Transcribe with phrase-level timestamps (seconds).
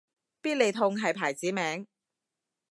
[0.41, 1.85] 必理痛係牌子名